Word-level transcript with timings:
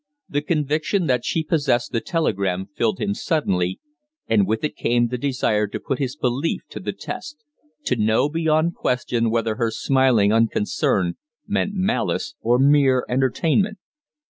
The 0.27 0.41
conviction 0.41 1.05
that 1.05 1.23
she 1.23 1.43
possessed 1.43 1.91
the 1.91 2.01
telegram 2.01 2.65
filled 2.75 2.97
him 2.97 3.13
suddenly, 3.13 3.79
and 4.27 4.47
with 4.47 4.63
it 4.63 4.75
came 4.75 5.05
the 5.09 5.17
desire 5.19 5.67
to 5.67 5.79
put 5.79 5.99
his 5.99 6.15
belief 6.15 6.63
to 6.69 6.79
the 6.79 6.91
test 6.91 7.43
to 7.85 7.95
know 7.95 8.27
beyond 8.27 8.73
question 8.73 9.29
whether 9.29 9.57
her 9.57 9.69
smiling 9.69 10.33
unconcern 10.33 11.17
meant 11.45 11.73
malice 11.75 12.33
or 12.41 12.57
mere 12.57 13.05
entertainment. 13.09 13.77